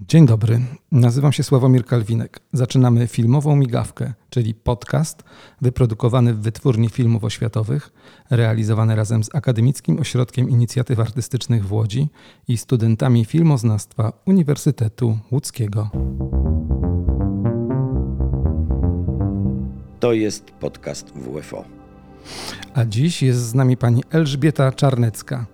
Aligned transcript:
Dzień 0.00 0.26
dobry, 0.26 0.60
nazywam 0.92 1.32
się 1.32 1.42
Sławomir 1.42 1.84
Kalwinek. 1.84 2.40
Zaczynamy 2.52 3.06
filmową 3.06 3.56
migawkę, 3.56 4.14
czyli 4.30 4.54
podcast 4.54 5.22
wyprodukowany 5.60 6.34
w 6.34 6.40
Wytwórni 6.40 6.88
Filmów 6.88 7.24
Oświatowych, 7.24 7.92
realizowany 8.30 8.96
razem 8.96 9.24
z 9.24 9.34
Akademickim 9.34 9.98
Ośrodkiem 9.98 10.50
Inicjatyw 10.50 11.00
Artystycznych 11.00 11.66
w 11.66 11.72
Łodzi 11.72 12.08
i 12.48 12.56
studentami 12.56 13.24
filmoznawstwa 13.24 14.12
Uniwersytetu 14.26 15.18
Łódzkiego. 15.32 15.90
To 20.00 20.12
jest 20.12 20.50
podcast 20.50 21.12
WFO. 21.12 21.64
A 22.74 22.84
dziś 22.84 23.22
jest 23.22 23.40
z 23.40 23.54
nami 23.54 23.76
pani 23.76 24.02
Elżbieta 24.10 24.72
Czarnecka, 24.72 25.46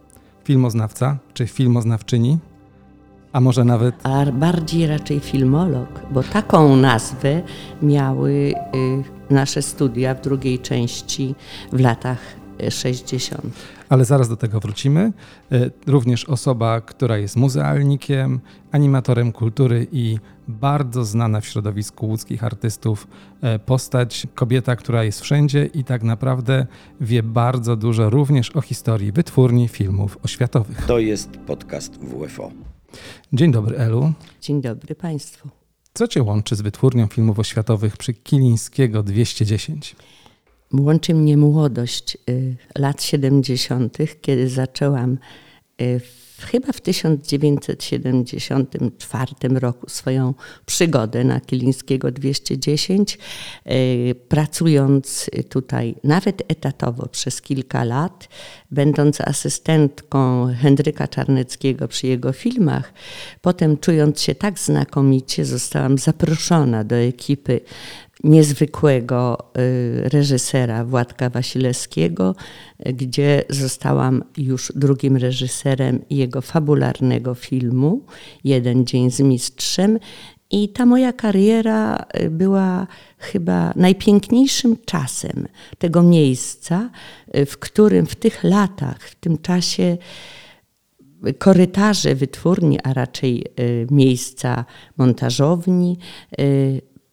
filmoznawca 0.45 1.19
czy 1.35 1.47
filmoznawczyni, 1.47 2.39
a 3.33 3.41
może 3.41 3.65
nawet. 3.65 3.95
A 4.03 4.27
bardziej 4.33 4.87
raczej 4.87 5.21
filmolog, 5.21 5.89
bo 6.11 6.23
taką 6.23 6.77
nazwę 6.77 7.43
miały 7.83 8.33
y, 9.31 9.35
nasze 9.35 9.63
studia 9.63 10.15
w 10.15 10.21
drugiej 10.21 10.59
części 10.59 11.35
w 11.73 11.81
latach 11.81 12.19
60. 12.71 13.43
Ale 13.89 14.05
zaraz 14.05 14.29
do 14.29 14.37
tego 14.37 14.61
wrócimy. 14.61 15.13
Y, 15.53 15.71
również 15.87 16.25
osoba, 16.25 16.81
która 16.81 17.19
jest 17.19 17.37
muzealnikiem, 17.37 18.41
animatorem 18.73 19.33
kultury 19.33 19.87
i 19.93 20.19
bardzo 20.49 21.05
znana 21.05 21.41
w 21.41 21.47
środowisku 21.47 22.07
łódzkich 22.07 22.45
artystów 22.45 23.07
y, 23.55 23.59
postać, 23.59 24.27
kobieta, 24.35 24.77
która 24.77 25.05
jest 25.05 25.21
wszędzie 25.21 25.67
i 25.67 25.85
tak 25.85 26.03
naprawdę 26.03 26.67
wie 27.01 27.23
bardzo 27.23 27.77
dużo 27.77 28.11
również 28.11 28.57
o 28.57 28.61
historii 28.61 29.13
wytwórni 29.13 29.69
filmów 29.69 30.19
oświatowych. 30.23 30.87
To 30.87 30.99
jest 30.99 31.37
podcast 31.37 31.99
WFO. 31.99 32.70
Dzień 33.33 33.53
dobry, 33.53 33.77
Elu. 33.77 34.13
Dzień 34.43 34.63
dobry 34.63 34.95
Państwu. 34.95 35.49
Co 35.95 36.09
Cię 36.09 36.23
łączy 36.23 36.57
z 36.57 36.61
wytwórnią 36.61 37.07
filmów 37.07 37.39
oświatowych 37.39 37.97
przy 37.97 38.15
Kilińskiego 38.15 39.03
210? 39.03 39.97
Łączy 40.73 41.15
mnie 41.15 41.37
młodość 41.37 42.19
y, 42.29 42.57
lat 42.79 43.03
70., 43.03 43.99
kiedy 44.21 44.49
zaczęłam 44.49 45.19
y, 45.81 46.01
chyba 46.45 46.73
w 46.73 46.81
1974 46.81 49.35
roku 49.49 49.91
swoją 49.91 50.35
przygodę 50.67 51.25
na 51.25 51.41
Kilińskiego 51.41 52.11
210, 52.11 53.19
y, 53.67 54.15
pracując 54.29 55.31
tutaj 55.49 55.95
nawet 56.05 56.43
etatowo 56.49 57.09
przez 57.09 57.43
kilka 57.43 57.85
lat, 57.85 58.29
będąc 58.71 59.21
asystentką 59.21 60.49
Henryka 60.61 61.09
Czarneckiego 61.09 61.89
przy 61.89 62.07
jego 62.07 62.33
filmach, 62.33 62.93
potem 63.41 63.79
czując 63.79 64.21
się 64.21 64.35
tak 64.35 64.59
znakomicie, 64.59 65.45
zostałam 65.45 65.99
zaproszona 65.99 66.85
do 66.85 66.97
ekipy 66.97 67.61
niezwykłego 68.25 69.39
reżysera 70.03 70.85
Władka 70.85 71.31
Wasilewskiego, 71.31 72.35
gdzie 72.87 73.45
zostałam 73.49 74.25
już 74.37 74.73
drugim 74.77 75.17
reżyserem 75.17 76.05
jego 76.11 76.41
fabularnego 76.41 77.35
filmu 77.35 78.05
Jeden 78.45 78.87
dzień 78.87 79.11
z 79.11 79.21
mistrzem. 79.21 79.99
I 80.53 80.69
ta 80.69 80.87
moja 80.87 81.13
kariera 81.13 82.05
była 82.31 82.87
chyba 83.19 83.73
najpiękniejszym 83.77 84.77
czasem 84.85 85.49
tego 85.79 86.03
miejsca, 86.03 86.91
w 87.47 87.59
którym 87.59 88.07
w 88.07 88.17
tych 88.17 88.45
latach, 88.45 89.03
w 89.03 89.15
tym 89.15 89.39
czasie 89.39 89.97
korytarze 91.39 92.15
wytwórni, 92.15 92.79
a 92.83 92.93
raczej 92.93 93.47
miejsca 93.91 94.65
montażowni, 94.97 95.99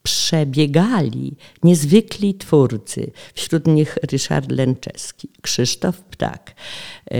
przebiegali 0.08 1.36
niezwykli 1.64 2.36
twórcy. 2.36 3.12
Wśród 3.34 3.68
nich 3.68 3.98
Ryszard 4.12 4.52
Lęczewski, 4.52 5.30
Krzysztof 5.42 6.02
Ptak, 6.02 6.56
e, 7.12 7.16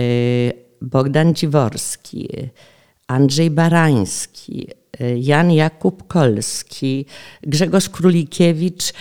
Bogdan 0.82 1.34
Dziworski, 1.34 2.28
Andrzej 3.06 3.50
Barański, 3.50 4.68
e, 5.00 5.18
Jan 5.18 5.52
Jakub 5.52 6.06
Kolski, 6.06 7.06
Grzegorz 7.42 7.88
Królikiewicz. 7.88 8.92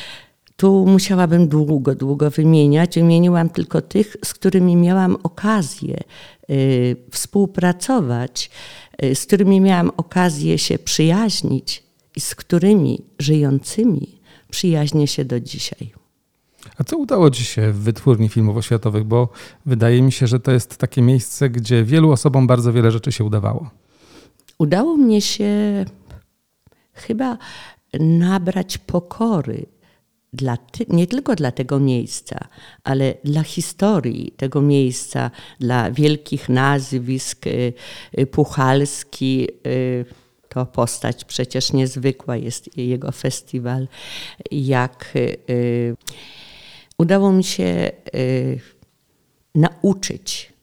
Tu 0.57 0.85
musiałabym 0.85 1.47
długo, 1.47 1.95
długo 1.95 2.29
wymieniać. 2.29 2.95
Wymieniłam 2.95 3.49
tylko 3.49 3.81
tych, 3.81 4.17
z 4.25 4.33
którymi 4.33 4.75
miałam 4.75 5.17
okazję 5.23 5.97
e, 5.97 6.53
współpracować, 7.11 8.49
z 9.13 9.25
którymi 9.25 9.61
miałam 9.61 9.91
okazję 9.97 10.57
się 10.57 10.79
przyjaźnić, 10.79 11.86
i 12.17 12.21
z 12.21 12.35
którymi 12.35 13.01
żyjącymi 13.19 14.19
przyjaźnię 14.49 15.07
się 15.07 15.25
do 15.25 15.39
dzisiaj. 15.39 15.93
A 16.77 16.83
co 16.83 16.97
udało 16.97 17.31
Ci 17.31 17.43
się 17.45 17.71
w 17.71 17.79
wytwórni 17.79 18.29
filmów 18.29 18.57
oświatowych? 18.57 19.03
Bo 19.03 19.29
wydaje 19.65 20.01
mi 20.01 20.11
się, 20.11 20.27
że 20.27 20.39
to 20.39 20.51
jest 20.51 20.77
takie 20.77 21.01
miejsce, 21.01 21.49
gdzie 21.49 21.83
wielu 21.83 22.11
osobom 22.11 22.47
bardzo 22.47 22.73
wiele 22.73 22.91
rzeczy 22.91 23.11
się 23.11 23.23
udawało. 23.23 23.69
Udało 24.57 24.97
mnie 24.97 25.21
się 25.21 25.85
chyba 26.93 27.37
nabrać 27.99 28.77
pokory 28.77 29.65
dla 30.33 30.57
ty, 30.57 30.85
nie 30.89 31.07
tylko 31.07 31.35
dla 31.35 31.51
tego 31.51 31.79
miejsca, 31.79 32.47
ale 32.83 33.13
dla 33.23 33.43
historii 33.43 34.31
tego 34.37 34.61
miejsca, 34.61 35.31
dla 35.59 35.91
wielkich 35.91 36.49
nazwisk, 36.49 37.47
y, 37.47 37.73
y, 38.19 38.25
Puchalski, 38.25 39.47
y, 39.67 40.26
to 40.57 40.65
postać 40.65 41.25
przecież 41.25 41.73
niezwykła 41.73 42.37
jest 42.37 42.77
jego 42.77 43.11
festiwal, 43.11 43.87
jak 44.51 45.13
y, 45.49 45.95
udało 46.97 47.31
mi 47.31 47.43
się 47.43 47.91
y, 48.15 48.59
nauczyć 49.55 50.53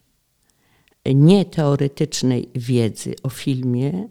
nie 1.07 1.45
teoretycznej 1.45 2.49
wiedzy 2.55 3.15
o 3.23 3.29
filmie, 3.29 4.09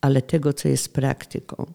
ale 0.00 0.22
tego, 0.22 0.52
co 0.52 0.68
jest 0.68 0.92
praktyką. 0.92 1.66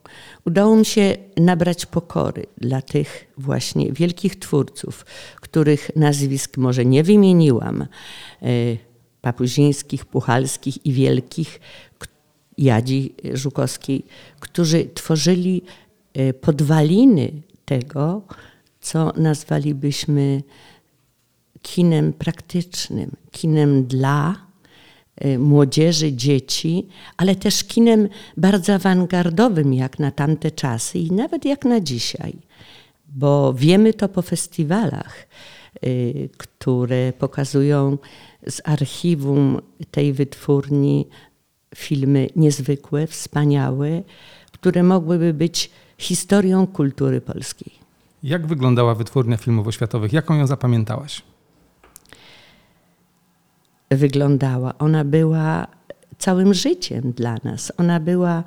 Udało 0.46 0.76
mi 0.76 0.84
się 0.84 1.16
nabrać 1.36 1.86
pokory 1.86 2.46
dla 2.58 2.82
tych 2.82 3.32
właśnie 3.38 3.92
wielkich 3.92 4.38
twórców, 4.38 5.06
których 5.36 5.90
nazwisk 5.96 6.56
może 6.56 6.84
nie 6.84 7.02
wymieniłam, 7.02 7.86
y, 8.42 8.78
papuzińskich, 9.20 10.04
puchalskich 10.04 10.86
i 10.86 10.92
wielkich, 10.92 11.60
Jadzi 12.58 13.14
Żukowskiej, 13.34 14.04
którzy 14.40 14.84
tworzyli 14.94 15.62
e, 16.14 16.34
podwaliny 16.34 17.32
tego, 17.64 18.22
co 18.80 19.12
nazwalibyśmy 19.16 20.42
kinem 21.62 22.12
praktycznym, 22.12 23.10
kinem 23.30 23.84
dla 23.84 24.36
e, 25.16 25.38
młodzieży, 25.38 26.12
dzieci, 26.12 26.88
ale 27.16 27.36
też 27.36 27.64
kinem 27.64 28.08
bardzo 28.36 28.74
awangardowym 28.74 29.74
jak 29.74 29.98
na 29.98 30.10
tamte 30.10 30.50
czasy 30.50 30.98
i 30.98 31.12
nawet 31.12 31.44
jak 31.44 31.64
na 31.64 31.80
dzisiaj. 31.80 32.32
Bo 33.08 33.54
wiemy 33.54 33.94
to 33.94 34.08
po 34.08 34.22
festiwalach, 34.22 35.26
e, 35.74 35.88
które 36.36 37.12
pokazują 37.12 37.98
z 38.46 38.60
archiwum 38.64 39.60
tej 39.90 40.12
wytwórni 40.12 41.06
filmy 41.74 42.26
niezwykłe, 42.36 43.06
wspaniałe, 43.06 44.02
które 44.52 44.82
mogłyby 44.82 45.34
być 45.34 45.70
historią 45.98 46.66
kultury 46.66 47.20
polskiej. 47.20 47.72
Jak 48.22 48.46
wyglądała 48.46 48.94
wytwórnia 48.94 49.36
filmów 49.36 49.66
oświatowych? 49.66 50.12
Jaką 50.12 50.34
ją 50.34 50.46
zapamiętałaś? 50.46 51.22
Wyglądała. 53.90 54.78
Ona 54.78 55.04
była 55.04 55.66
całym 56.18 56.54
życiem 56.54 57.12
dla 57.12 57.36
nas. 57.44 57.72
Ona 57.76 58.00
była 58.00 58.44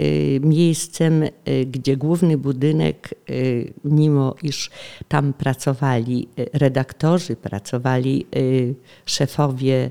y, 0.00 0.40
miejscem, 0.42 1.22
y, 1.22 1.30
gdzie 1.66 1.96
główny 1.96 2.38
budynek, 2.38 3.14
y, 3.30 3.72
mimo 3.84 4.34
iż 4.42 4.70
tam 5.08 5.32
pracowali 5.32 6.28
redaktorzy, 6.52 7.36
pracowali 7.36 8.26
szefowie 9.06 9.90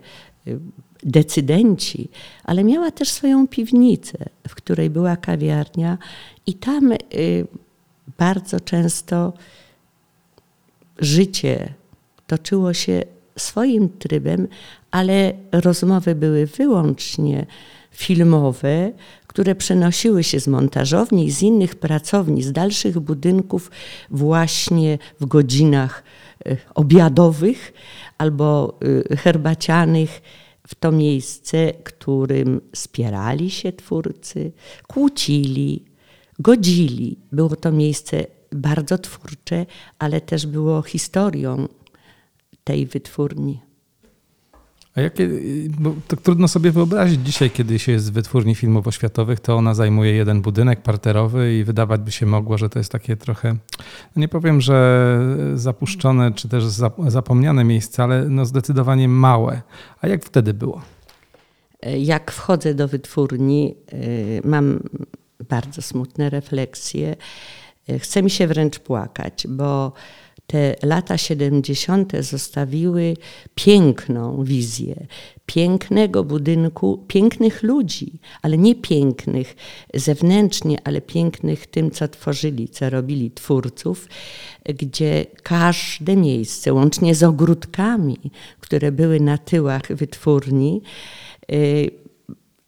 decydenci, 1.04 2.10
ale 2.44 2.63
miała 2.63 2.92
też 2.92 3.10
swoją 3.10 3.48
piwnicę, 3.48 4.18
w 4.48 4.56
której 4.56 4.90
była 4.90 5.18
kawiarnia 5.18 5.98
i 6.46 6.54
tam 6.54 6.92
y, 6.92 6.98
bardzo 8.18 8.60
często 8.60 9.34
życie 11.00 11.74
toczyło 12.28 12.74
się 12.74 13.04
swoim 13.38 13.90
trybem, 13.90 14.48
ale 14.92 15.34
rozmowy 15.51 16.16
były 16.16 16.46
wyłącznie 16.46 17.45
filmowe, 17.92 18.92
które 19.28 19.56
przenosiły 19.56 20.24
się 20.24 20.40
z 20.40 20.48
montażowni 20.48 21.25
i 21.25 21.31
z 21.31 21.42
innych 21.42 21.75
pracowni, 21.75 22.44
z 22.44 22.52
dalszych 22.52 23.00
budynków 23.00 23.72
właśnie 24.10 24.98
w 25.19 25.25
godzinach 25.25 26.04
y, 26.48 26.57
obiadowych 26.75 27.74
albo 28.18 28.78
y, 29.12 29.18
herbacianych 29.18 30.22
w 30.69 30.75
to 30.75 30.92
miejsce, 30.92 31.74
którym 31.74 32.62
spierali 32.75 33.50
się 33.50 33.74
twórcy, 33.74 34.51
kłócili, 34.88 35.86
godzili. 36.39 37.18
Było 37.31 37.56
to 37.56 37.71
miejsce 37.71 38.25
bardzo 38.51 38.98
twórcze, 38.98 39.66
ale 40.00 40.21
też 40.21 40.48
było 40.48 40.81
historią 40.81 41.68
tej 42.63 42.86
wytwórni. 42.86 43.60
Jakie, 45.01 45.30
bo 45.80 45.94
tak 46.07 46.22
trudno 46.22 46.48
sobie 46.48 46.72
wyobrazić 46.72 47.22
dzisiaj, 47.22 47.51
kiedy 47.51 47.80
się 47.80 47.92
jest 47.92 48.12
w 48.12 48.13
wytwórni 48.13 48.56
filmów 48.56 48.88
oświatowych, 48.88 49.40
to 49.40 49.56
ona 49.56 49.74
zajmuje 49.74 50.13
jeden 50.13 50.42
budynek 50.42 50.81
parterowy 50.81 51.57
i 51.57 51.63
wydawać 51.63 52.01
by 52.01 52.12
się 52.12 52.25
mogło, 52.25 52.57
że 52.57 52.69
to 52.69 52.80
jest 52.80 52.92
takie 52.92 53.16
trochę, 53.18 53.54
no 54.16 54.19
nie 54.19 54.28
powiem, 54.28 54.62
że 54.62 55.19
zapuszczone 55.56 56.31
czy 56.31 56.50
też 56.50 56.63
zapomniane 57.07 57.63
miejsce, 57.63 58.04
ale 58.04 58.30
no 58.30 58.46
zdecydowanie 58.46 59.07
małe. 59.07 59.62
A 60.01 60.07
jak 60.07 60.25
wtedy 60.25 60.54
było? 60.54 60.81
Jak 62.00 62.31
wchodzę 62.31 62.74
do 62.74 62.88
wytwórni, 62.88 63.75
y, 63.94 64.42
mam 64.44 64.80
bardzo 65.50 65.81
smutne 65.81 66.30
refleksje. 66.30 67.16
Y, 67.90 68.00
chce 68.00 68.24
mi 68.24 68.30
się 68.30 68.48
wręcz 68.48 68.80
płakać, 68.80 69.48
bo 69.50 69.94
te 70.50 70.75
lata 70.84 71.18
70. 71.18 72.13
zostawiły 72.19 73.13
piękną 73.56 74.44
wizję 74.44 75.07
pięknego 75.46 76.24
budynku, 76.24 77.06
pięknych 77.07 77.63
ludzi, 77.63 78.19
ale 78.42 78.57
nie 78.57 78.75
pięknych 78.75 79.56
zewnętrznie, 79.94 80.78
ale 80.84 81.01
pięknych 81.01 81.68
tym, 81.68 81.92
co 81.92 82.07
tworzyli, 82.07 82.69
co 82.69 82.90
robili 82.90 83.31
twórców, 83.31 84.07
gdzie 84.66 85.25
każde 85.44 86.16
miejsce, 86.16 86.74
łącznie 86.74 87.16
z 87.16 87.24
ogródkami, 87.24 88.18
które 88.60 88.92
były 88.92 89.19
na 89.19 89.38
tyłach 89.38 89.95
wytwórni, 89.95 90.81
y, 91.52 91.92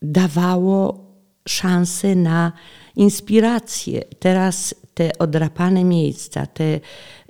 dawało 0.01 1.05
szansę 1.47 2.15
na 2.15 2.51
inspirację. 2.95 4.01
Teraz 4.19 4.75
te 5.01 5.17
odrapane 5.17 5.83
miejsca, 5.83 6.45
te 6.45 6.79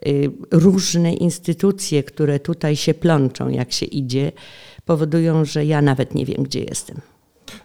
y, 0.07 0.31
różne 0.51 1.13
instytucje, 1.13 2.03
które 2.03 2.39
tutaj 2.39 2.75
się 2.75 2.93
plączą, 2.93 3.49
jak 3.49 3.71
się 3.71 3.85
idzie, 3.85 4.31
powodują, 4.85 5.45
że 5.45 5.65
ja 5.65 5.81
nawet 5.81 6.15
nie 6.15 6.25
wiem, 6.25 6.43
gdzie 6.43 6.63
jestem. 6.63 7.01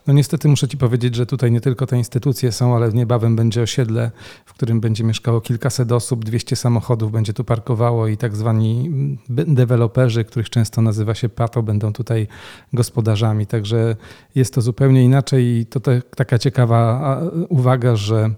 No 0.06 0.14
niestety 0.14 0.48
muszę 0.48 0.68
Ci 0.68 0.76
powiedzieć, 0.76 1.14
że 1.14 1.26
tutaj 1.26 1.52
nie 1.52 1.60
tylko 1.60 1.86
te 1.86 1.98
instytucje 1.98 2.52
są, 2.52 2.76
ale 2.76 2.92
niebawem 2.92 3.36
będzie 3.36 3.62
osiedle, 3.62 4.10
w 4.44 4.54
którym 4.54 4.80
będzie 4.80 5.04
mieszkało 5.04 5.40
kilkaset 5.40 5.92
osób, 5.92 6.24
200 6.24 6.56
samochodów 6.56 7.12
będzie 7.12 7.32
tu 7.32 7.44
parkowało 7.44 8.08
i 8.08 8.16
tak 8.16 8.36
zwani 8.36 8.90
deweloperzy, 9.28 10.24
których 10.24 10.50
często 10.50 10.82
nazywa 10.82 11.14
się 11.14 11.28
pato, 11.28 11.62
będą 11.62 11.92
tutaj 11.92 12.26
gospodarzami. 12.72 13.46
Także 13.46 13.96
jest 14.34 14.54
to 14.54 14.60
zupełnie 14.60 15.04
inaczej 15.04 15.44
i 15.44 15.66
to 15.66 15.80
te, 15.80 16.02
taka 16.16 16.38
ciekawa 16.38 17.20
uwaga, 17.48 17.96
że 17.96 18.30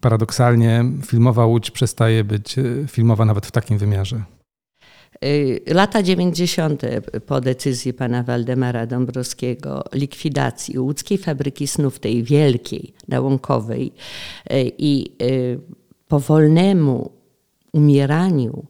paradoksalnie 0.00 0.84
filmowa 1.06 1.46
Łódź 1.46 1.70
przestaje 1.70 2.24
być 2.24 2.58
e, 2.58 2.64
filmowa 2.88 3.24
nawet 3.24 3.46
w 3.46 3.50
takim 3.50 3.78
wymiarze. 3.78 4.22
Y, 5.24 5.62
lata 5.66 6.02
90. 6.02 6.82
po 7.26 7.40
decyzji 7.40 7.92
pana 7.92 8.22
Waldemara 8.22 8.86
Dąbrowskiego, 8.86 9.84
likwidacji 9.92 10.78
łódzkiej 10.78 11.18
fabryki 11.18 11.66
snów, 11.66 11.98
tej 11.98 12.22
wielkiej, 12.22 12.94
nałąkowej 13.08 13.92
y, 14.52 14.72
i 14.78 15.12
y, 15.22 15.60
powolnemu 16.08 17.10
umieraniu 17.72 18.66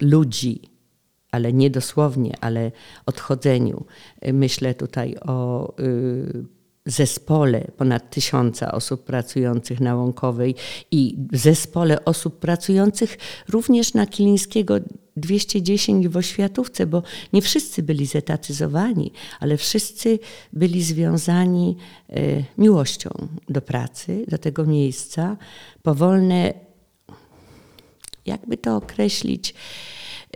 ludzi, 0.00 0.60
ale 1.30 1.52
nie 1.52 1.70
dosłownie, 1.70 2.34
ale 2.40 2.72
odchodzeniu. 3.06 3.84
Myślę 4.32 4.74
tutaj 4.74 5.16
o 5.16 5.74
zespole 6.86 7.70
ponad 7.76 8.10
tysiąca 8.10 8.72
osób 8.72 9.04
pracujących 9.04 9.80
na 9.80 9.96
Łąkowej 9.96 10.54
i 10.90 11.16
zespole 11.32 12.04
osób 12.04 12.38
pracujących 12.38 13.18
również 13.48 13.94
na 13.94 14.06
Kilińskiego 14.06 14.74
210 15.16 16.08
w 16.08 16.16
Oświatówce, 16.16 16.86
bo 16.86 17.02
nie 17.32 17.42
wszyscy 17.42 17.82
byli 17.82 18.06
zetatyzowani, 18.06 19.12
ale 19.40 19.56
wszyscy 19.56 20.18
byli 20.52 20.82
związani 20.82 21.76
e, 22.08 22.44
miłością 22.58 23.10
do 23.48 23.62
pracy, 23.62 24.24
do 24.28 24.38
tego 24.38 24.64
miejsca. 24.64 25.36
Powolne, 25.82 26.54
jakby 28.26 28.56
to 28.56 28.76
określić, 28.76 29.54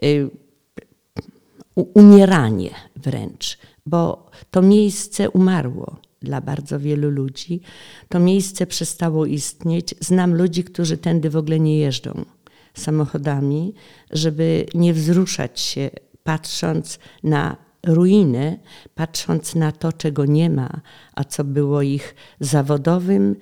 e, 0.02 0.06
umieranie 1.74 2.70
wręcz, 2.96 3.58
bo 3.86 4.30
to 4.50 4.62
miejsce 4.62 5.30
umarło 5.30 6.05
dla 6.22 6.40
bardzo 6.40 6.80
wielu 6.80 7.10
ludzi. 7.10 7.60
To 8.08 8.18
miejsce 8.18 8.66
przestało 8.66 9.26
istnieć. 9.26 9.94
Znam 10.00 10.34
ludzi, 10.34 10.64
którzy 10.64 10.98
tędy 10.98 11.30
w 11.30 11.36
ogóle 11.36 11.60
nie 11.60 11.78
jeżdżą 11.78 12.24
samochodami, 12.74 13.74
żeby 14.10 14.66
nie 14.74 14.94
wzruszać 14.94 15.60
się, 15.60 15.90
patrząc 16.22 16.98
na 17.22 17.56
ruiny, 17.86 18.58
patrząc 18.94 19.54
na 19.54 19.72
to, 19.72 19.92
czego 19.92 20.24
nie 20.24 20.50
ma, 20.50 20.80
a 21.14 21.24
co 21.24 21.44
było 21.44 21.82
ich 21.82 22.14
zawodowym 22.40 23.36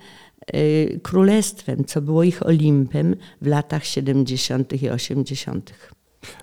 y, 0.55 1.01
królestwem, 1.03 1.85
co 1.85 2.03
było 2.03 2.23
ich 2.23 2.47
Olimpem 2.47 3.17
w 3.43 3.47
latach 3.47 3.85
70. 3.85 4.83
i 4.83 4.91
80. 4.91 5.94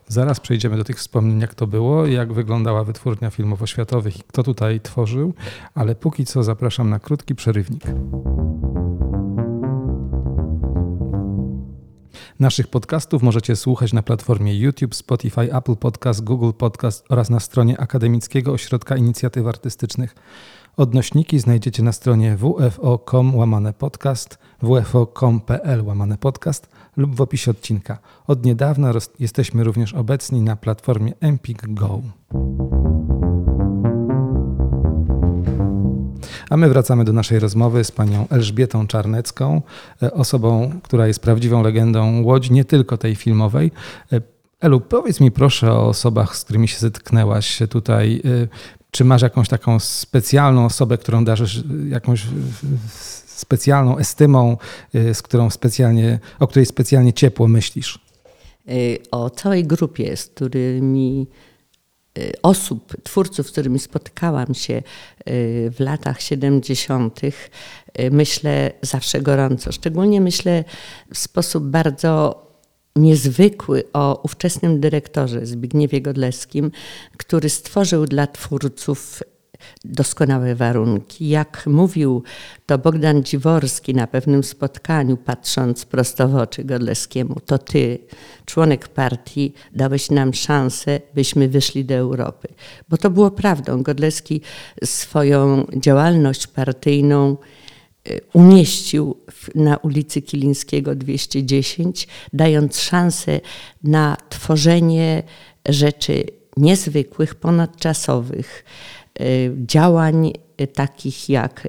Zaraz 0.07 0.39
przejdziemy 0.39 0.77
do 0.77 0.83
tych 0.83 0.97
wspomnień, 0.97 1.39
jak 1.39 1.55
to 1.55 1.67
było, 1.67 2.05
jak 2.05 2.33
wyglądała 2.33 2.83
wytwórnia 2.83 3.29
filmów 3.29 3.61
oświatowych 3.61 4.19
i 4.19 4.23
kto 4.23 4.43
tutaj 4.43 4.81
tworzył, 4.81 5.33
ale 5.75 5.95
póki 5.95 6.25
co 6.25 6.43
zapraszam 6.43 6.89
na 6.89 6.99
krótki 6.99 7.35
przerywnik. 7.35 7.83
Naszych 12.41 12.67
podcastów 12.67 13.23
możecie 13.23 13.55
słuchać 13.55 13.93
na 13.93 14.03
platformie 14.03 14.59
YouTube, 14.59 14.95
Spotify, 14.95 15.55
Apple 15.55 15.75
Podcast, 15.75 16.23
Google 16.23 16.51
Podcast 16.57 17.05
oraz 17.09 17.29
na 17.29 17.39
stronie 17.39 17.79
Akademickiego 17.79 18.51
Ośrodka 18.51 18.97
Inicjatyw 18.97 19.47
Artystycznych. 19.47 20.15
Odnośniki 20.77 21.39
znajdziecie 21.39 21.83
na 21.83 21.91
stronie 21.91 22.37
wfo.com 22.37 23.35
łamane 23.35 23.73
podcast, 23.73 24.37
wfo.com.pl 24.63 25.85
łamane 25.85 26.17
podcast 26.17 26.69
lub 26.97 27.15
w 27.15 27.21
opisie 27.21 27.51
odcinka. 27.51 27.97
Od 28.27 28.45
niedawna 28.45 28.91
jesteśmy 29.19 29.63
również 29.63 29.93
obecni 29.93 30.41
na 30.41 30.55
platformie 30.55 31.13
Empik 31.19 31.73
Go. 31.73 32.01
A 36.49 36.57
my 36.57 36.69
wracamy 36.69 37.03
do 37.03 37.13
naszej 37.13 37.39
rozmowy 37.39 37.83
z 37.83 37.91
panią 37.91 38.27
Elżbietą 38.29 38.87
Czarnecką, 38.87 39.61
e, 40.03 40.13
osobą, 40.13 40.71
która 40.83 41.07
jest 41.07 41.19
prawdziwą 41.19 41.63
legendą 41.63 42.23
Łodzi, 42.23 42.53
nie 42.53 42.65
tylko 42.65 42.97
tej 42.97 43.15
filmowej. 43.15 43.71
E, 44.13 44.21
Elu, 44.61 44.81
powiedz 44.81 45.19
mi 45.19 45.31
proszę 45.31 45.73
o 45.73 45.87
osobach, 45.87 46.35
z 46.35 46.43
którymi 46.43 46.67
się 46.67 46.79
zetknęłaś 46.79 47.59
tutaj. 47.69 48.21
E, 48.25 48.47
czy 48.91 49.05
masz 49.05 49.21
jakąś 49.21 49.49
taką 49.49 49.79
specjalną 49.79 50.65
osobę, 50.65 50.97
którą 50.97 51.25
darzysz 51.25 51.63
jakąś 51.89 52.27
specjalną 53.41 53.97
estymą, 53.97 54.57
y, 54.95 55.13
z 55.13 55.21
którą 55.21 55.49
specjalnie, 55.49 56.19
o 56.39 56.47
której 56.47 56.65
specjalnie 56.65 57.13
ciepło 57.13 57.47
myślisz? 57.47 57.99
Y, 58.69 58.97
o 59.11 59.29
całej 59.29 59.63
grupie, 59.63 60.17
z 60.17 60.25
którymi 60.25 61.27
y, 62.17 62.31
osób, 62.43 62.93
twórców, 63.03 63.47
z 63.47 63.51
którymi 63.51 63.79
spotkałam 63.79 64.53
się 64.53 64.83
w 65.71 65.75
latach 65.79 66.21
70., 66.21 67.19
myślę 68.11 68.71
zawsze 68.81 69.21
gorąco. 69.21 69.71
Szczególnie 69.71 70.21
myślę 70.21 70.63
w 71.13 71.17
sposób 71.17 71.63
bardzo 71.63 72.41
niezwykły 72.95 73.83
o 73.93 74.21
ówczesnym 74.23 74.79
dyrektorze 74.79 75.45
Zbigniewie 75.45 76.01
Godleskim, 76.01 76.71
który 77.17 77.49
stworzył 77.49 78.05
dla 78.05 78.27
twórców 78.27 79.23
doskonałe 79.85 80.55
warunki. 80.55 81.29
Jak 81.29 81.63
mówił 81.67 82.23
to 82.65 82.77
Bogdan 82.77 83.23
Dziworski 83.23 83.93
na 83.93 84.07
pewnym 84.07 84.43
spotkaniu, 84.43 85.17
patrząc 85.17 85.85
prosto 85.85 86.27
w 86.27 86.35
oczy 86.35 86.63
Godleskiemu, 86.63 87.35
to 87.45 87.57
ty, 87.57 87.99
członek 88.45 88.87
partii, 88.87 89.53
dałeś 89.75 90.09
nam 90.09 90.33
szansę, 90.33 90.99
byśmy 91.15 91.47
wyszli 91.47 91.85
do 91.85 91.95
Europy. 91.95 92.47
Bo 92.89 92.97
to 92.97 93.09
było 93.09 93.31
prawdą. 93.31 93.83
Godleski 93.83 94.41
swoją 94.83 95.65
działalność 95.75 96.47
partyjną 96.47 97.37
y, 98.09 98.21
umieścił 98.33 99.17
na 99.55 99.77
ulicy 99.77 100.21
Kilińskiego 100.21 100.95
210, 100.95 102.07
dając 102.33 102.79
szansę 102.79 103.39
na 103.83 104.17
tworzenie 104.29 105.23
rzeczy 105.69 106.23
niezwykłych, 106.57 107.35
ponadczasowych, 107.35 108.63
działań 109.65 110.33
takich 110.73 111.29
jak 111.29 111.67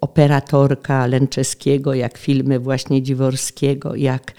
Operatorka 0.00 1.06
Lęczeskiego, 1.06 1.94
jak 1.94 2.18
filmy 2.18 2.58
właśnie 2.58 3.02
Dziworskiego, 3.02 3.94
jak 3.94 4.32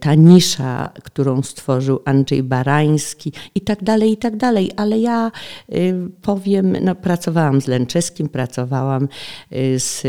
ta 0.00 0.14
nisza, 0.14 0.92
którą 1.04 1.42
stworzył 1.42 2.00
Andrzej 2.04 2.42
Barański 2.42 3.32
i 3.54 3.60
tak 3.60 3.84
dalej, 3.84 4.12
i 4.12 4.16
tak 4.16 4.36
dalej. 4.36 4.70
Ale 4.76 4.98
ja 4.98 5.30
powiem, 6.22 6.76
no, 6.80 6.94
pracowałam 6.94 7.60
z 7.60 7.66
Lęczeskim, 7.66 8.28
pracowałam 8.28 9.08
z 9.78 10.02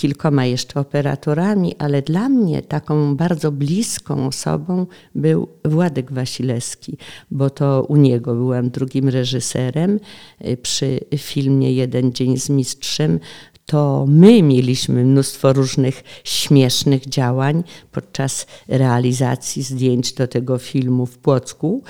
kilkoma 0.00 0.44
jeszcze 0.44 0.80
operatorami, 0.80 1.74
ale 1.78 2.02
dla 2.02 2.28
mnie 2.28 2.62
taką 2.62 3.16
bardzo 3.16 3.52
bliską 3.52 4.26
osobą 4.26 4.86
był 5.14 5.48
Władek 5.64 6.12
Wasilewski, 6.12 6.96
bo 7.30 7.50
to 7.50 7.86
u 7.88 7.96
niego 7.96 8.34
byłam 8.34 8.70
drugim 8.70 9.08
reżyserem 9.08 10.00
y, 10.44 10.56
przy 10.56 11.00
filmie 11.16 11.72
Jeden 11.72 12.12
dzień 12.12 12.38
z 12.38 12.50
mistrzem 12.50 13.20
to 13.70 14.04
my 14.08 14.42
mieliśmy 14.42 15.04
mnóstwo 15.04 15.52
różnych 15.52 16.02
śmiesznych 16.24 17.06
działań 17.06 17.64
podczas 17.92 18.46
realizacji 18.68 19.62
zdjęć 19.62 20.12
do 20.12 20.28
tego 20.28 20.58
filmu 20.58 21.06
w 21.06 21.18
Płocku, 21.18 21.82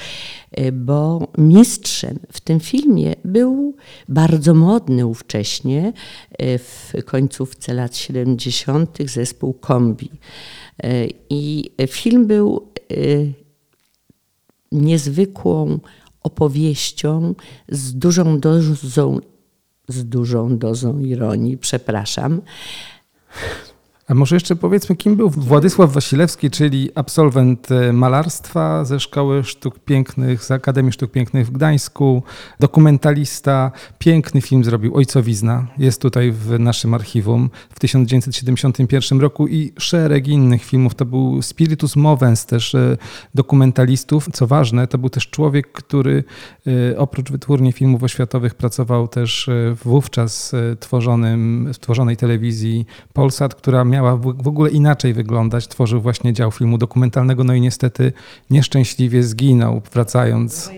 e, 0.50 0.72
bo 0.72 1.28
mistrzem 1.38 2.18
w 2.32 2.40
tym 2.40 2.60
filmie 2.60 3.14
był 3.25 3.76
bardzo 4.08 4.54
modny 4.54 5.06
ówcześnie 5.06 5.92
e, 6.38 6.58
w 6.58 6.92
końcówce 7.04 7.75
lat 7.75 7.96
70. 7.96 8.99
zespół 9.04 9.52
Kombi. 9.54 10.10
E, 10.82 11.06
I 11.30 11.70
film 11.88 12.26
był 12.26 12.68
niezwykłą 14.72 15.80
opowieścią 16.22 17.34
z 17.68 17.94
dużą 17.94 18.40
dozą 18.40 19.20
z 19.90 20.04
dużą 20.04 20.59
dozą 20.59 20.99
ironii, 20.99 21.59
przepraszam. 21.59 22.42
A 24.11 24.14
może 24.14 24.37
jeszcze 24.37 24.57
powiedzmy, 24.57 24.97
kim 24.97 25.17
był 25.17 25.31
Władysław 25.31 25.93
Wasilewski, 25.93 26.50
czyli 26.50 26.90
absolwent 26.95 27.73
e, 27.73 27.93
malarstwa 27.93 28.85
ze 28.85 29.00
Szkoły 29.00 29.45
Sztuk 29.45 29.79
Pięknych, 29.79 30.45
z 30.45 30.50
Akademii 30.50 30.93
Sztuk 30.93 31.11
Pięknych 31.11 31.47
w 31.47 31.50
Gdańsku, 31.50 32.23
dokumentalista, 32.61 33.73
piękny 33.99 34.40
film 34.40 34.64
zrobił 34.64 34.97
Ojcowizna, 34.97 35.67
jest 35.79 36.02
tutaj 36.02 36.33
w 36.33 36.59
naszym 36.59 36.95
archiwum 36.95 37.50
w 37.71 37.81
1971 37.81 39.21
roku 39.21 39.49
i 39.49 39.73
szereg 39.79 40.29
innych 40.29 40.64
filmów. 40.64 40.95
To 40.95 41.05
był 41.05 41.43
spiritus 41.43 41.97
movens 41.97 42.47
też 42.47 42.75
e, 42.75 42.97
dokumentalistów. 43.35 44.29
Co 44.33 44.47
ważne, 44.47 44.87
to 44.87 44.99
był 44.99 45.11
też 45.11 45.31
człowiek, 45.31 45.73
który 45.73 46.25
e, 46.67 46.99
oprócz 46.99 47.31
wytwórni 47.31 47.73
filmów 47.73 48.02
oświatowych 48.02 48.55
pracował 48.55 49.09
też 49.09 49.50
wówczas 49.85 50.52
tworzonym, 50.81 51.71
tworzonej 51.81 52.17
telewizji 52.17 52.87
Polsat, 53.12 53.55
która 53.55 53.85
miała 53.85 54.00
miała 54.00 54.16
w 54.16 54.49
ogóle 54.49 54.71
inaczej 54.71 55.14
wyglądać. 55.14 55.69
Tworzył 55.69 56.00
właśnie 56.00 56.33
dział 56.33 56.50
filmu 56.50 56.78
dokumentalnego, 56.78 57.45
no 57.45 57.54
i 57.54 57.61
niestety 57.61 58.12
nieszczęśliwie 58.50 59.23
zginął, 59.23 59.83
wracając. 59.92 60.71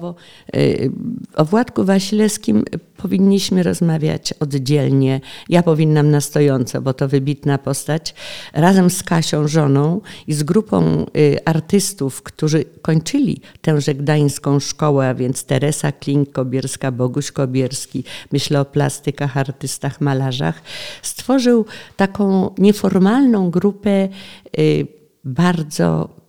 Słowo. 0.00 0.14
Y, 0.56 0.92
o 1.36 1.44
Władku 1.44 1.84
Wasilewskim 1.84 2.64
powinniśmy 2.96 3.62
rozmawiać 3.62 4.32
oddzielnie. 4.32 5.20
Ja 5.48 5.62
powinnam 5.62 6.10
na 6.10 6.20
stojąco, 6.20 6.82
bo 6.82 6.94
to 6.94 7.08
wybitna 7.08 7.58
postać. 7.58 8.14
Razem 8.52 8.90
z 8.90 9.02
Kasią, 9.02 9.48
żoną 9.48 10.00
i 10.26 10.32
z 10.32 10.42
grupą 10.42 11.06
y, 11.16 11.38
artystów, 11.44 12.22
którzy 12.22 12.64
kończyli 12.82 13.40
tęże 13.60 13.94
gdańską 13.94 14.60
szkołę, 14.60 15.08
a 15.08 15.14
więc 15.14 15.44
Teresa 15.44 15.90
Klink-Kobierska, 15.90 16.92
Boguś 16.92 17.32
Kobierski, 17.32 18.04
myślę 18.32 18.60
o 18.60 18.64
plastykach, 18.64 19.36
artystach, 19.36 20.00
malarzach, 20.00 20.62
stworzył 21.02 21.64
taką 21.96 22.54
nieformalną 22.58 23.50
grupę 23.50 24.08
y, 24.58 24.86
bardzo 25.24 26.19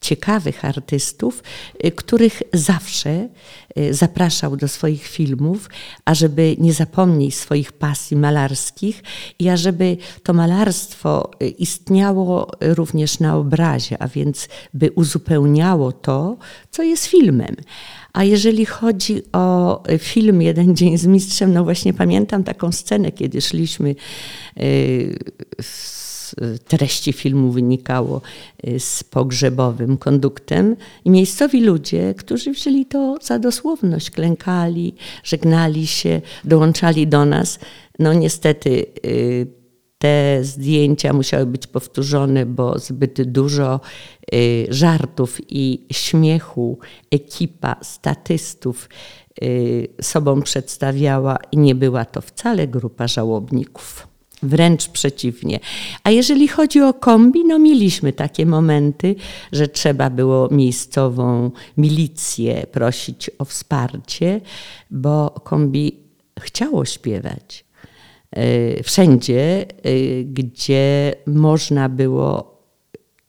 ciekawych 0.00 0.64
artystów, 0.64 1.42
y, 1.84 1.90
których 1.90 2.42
zawsze 2.52 3.28
y, 3.78 3.94
zapraszał 3.94 4.56
do 4.56 4.68
swoich 4.68 5.06
filmów, 5.06 5.70
ażeby 6.04 6.56
nie 6.58 6.72
zapomnieć 6.72 7.34
swoich 7.34 7.72
pasji 7.72 8.16
malarskich 8.16 9.02
i 9.38 9.48
ażeby 9.48 9.96
to 10.22 10.32
malarstwo 10.32 11.30
y, 11.42 11.48
istniało 11.48 12.50
również 12.60 13.20
na 13.20 13.36
obrazie, 13.36 14.02
a 14.02 14.08
więc 14.08 14.48
by 14.74 14.90
uzupełniało 14.90 15.92
to, 15.92 16.36
co 16.70 16.82
jest 16.82 17.06
filmem. 17.06 17.56
A 18.12 18.24
jeżeli 18.24 18.66
chodzi 18.66 19.22
o 19.32 19.82
film 19.98 20.42
Jeden 20.42 20.76
dzień 20.76 20.98
z 20.98 21.06
mistrzem, 21.06 21.52
no 21.52 21.64
właśnie 21.64 21.94
pamiętam 21.94 22.44
taką 22.44 22.72
scenę, 22.72 23.12
kiedy 23.12 23.40
szliśmy 23.40 23.94
z 25.60 26.05
treści 26.68 27.12
filmu 27.12 27.52
wynikało 27.52 28.20
y, 28.68 28.80
z 28.80 29.04
pogrzebowym 29.04 29.96
konduktem 29.96 30.76
i 31.04 31.10
miejscowi 31.10 31.60
ludzie, 31.60 32.14
którzy 32.14 32.52
wzięli 32.52 32.86
to 32.86 33.18
za 33.22 33.38
dosłowność, 33.38 34.10
klękali, 34.10 34.94
żegnali 35.24 35.86
się, 35.86 36.20
dołączali 36.44 37.06
do 37.06 37.24
nas. 37.24 37.58
No 37.98 38.12
niestety 38.12 38.86
y, 39.06 39.46
te 39.98 40.44
zdjęcia 40.44 41.12
musiały 41.12 41.46
być 41.46 41.66
powtórzone, 41.66 42.46
bo 42.46 42.78
zbyt 42.78 43.22
dużo 43.22 43.80
y, 44.34 44.66
żartów 44.68 45.40
i 45.48 45.86
śmiechu 45.92 46.78
ekipa 47.10 47.76
statystów 47.82 48.88
sobą 50.02 50.42
przedstawiała 50.42 51.38
i 51.52 51.58
nie 51.58 51.74
była 51.74 52.04
to 52.04 52.20
wcale 52.20 52.68
grupa 52.68 53.08
żałobników. 53.08 54.15
Wręcz 54.42 54.88
przeciwnie. 54.88 55.60
A 56.04 56.10
jeżeli 56.10 56.48
chodzi 56.48 56.80
o 56.80 56.94
kombi, 56.94 57.44
no 57.44 57.58
mieliśmy 57.58 58.12
takie 58.12 58.46
momenty, 58.46 59.14
że 59.52 59.68
trzeba 59.68 60.10
było 60.10 60.48
miejscową 60.50 61.50
milicję 61.76 62.66
prosić 62.72 63.30
o 63.38 63.44
wsparcie, 63.44 64.40
bo 64.90 65.30
kombi 65.30 66.00
chciało 66.40 66.84
śpiewać. 66.84 67.64
E, 68.30 68.82
wszędzie, 68.82 69.66
e, 69.82 70.24
gdzie 70.24 71.14
można 71.26 71.88
było 71.88 72.56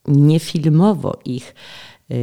niefilmowo 0.08 1.18
ich 1.24 1.54
e, 2.10 2.14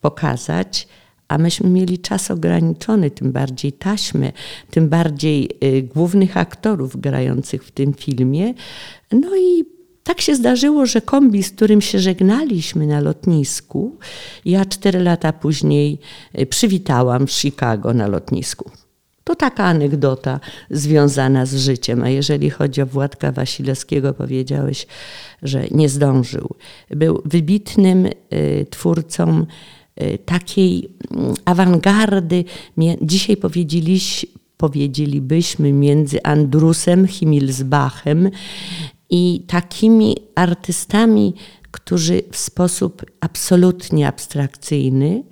pokazać, 0.00 0.88
a 1.30 1.38
myśmy 1.38 1.70
mieli 1.70 1.98
czas 1.98 2.30
ograniczony, 2.30 3.10
tym 3.10 3.32
bardziej 3.32 3.72
taśmy, 3.72 4.32
tym 4.70 4.88
bardziej 4.88 5.50
y, 5.64 5.82
głównych 5.82 6.36
aktorów 6.36 7.00
grających 7.00 7.64
w 7.64 7.70
tym 7.70 7.94
filmie. 7.94 8.54
No 9.12 9.36
i 9.36 9.64
tak 10.04 10.20
się 10.20 10.34
zdarzyło, 10.34 10.86
że 10.86 11.00
kombi, 11.00 11.42
z 11.42 11.50
którym 11.50 11.80
się 11.80 11.98
żegnaliśmy 11.98 12.86
na 12.86 13.00
lotnisku, 13.00 13.96
ja 14.44 14.64
cztery 14.64 15.00
lata 15.00 15.32
później 15.32 15.98
y, 16.38 16.46
przywitałam 16.46 17.26
w 17.26 17.32
Chicago 17.32 17.94
na 17.94 18.06
lotnisku. 18.06 18.70
To 19.24 19.34
taka 19.34 19.64
anegdota 19.64 20.40
związana 20.70 21.46
z 21.46 21.54
życiem. 21.54 22.02
A 22.02 22.08
jeżeli 22.08 22.50
chodzi 22.50 22.82
o 22.82 22.86
Władka 22.86 23.32
Wasilewskiego, 23.32 24.14
powiedziałeś, 24.14 24.86
że 25.42 25.64
nie 25.70 25.88
zdążył. 25.88 26.54
Był 26.90 27.22
wybitnym 27.24 28.06
y, 28.06 28.66
twórcą 28.70 29.46
takiej 30.24 30.88
mm, 31.10 31.34
awangardy. 31.44 32.44
Dzisiaj 33.02 33.36
powiedzielibyśmy 34.56 35.72
między 35.72 36.22
Andrusem, 36.22 37.06
Himmelsbachem 37.06 38.30
i 39.10 39.44
takimi 39.46 40.16
artystami, 40.34 41.34
którzy 41.70 42.22
w 42.32 42.36
sposób 42.36 43.04
absolutnie 43.20 44.08
abstrakcyjny 44.08 45.22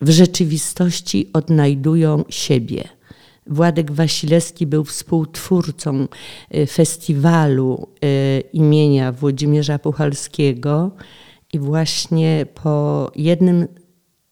w 0.00 0.10
rzeczywistości 0.10 1.30
odnajdują 1.32 2.24
siebie. 2.28 2.84
Władek 3.46 3.92
Wasilewski 3.92 4.66
był 4.66 4.84
współtwórcą 4.84 6.08
y, 6.54 6.66
festiwalu 6.66 7.88
y, 8.04 8.40
imienia 8.52 9.12
Włodzimierza 9.12 9.78
Puchalskiego, 9.78 10.90
i 11.56 11.58
właśnie 11.58 12.46
po 12.54 13.10
jednym 13.14 13.68